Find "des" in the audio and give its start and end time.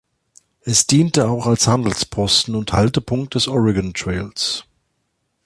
3.35-3.47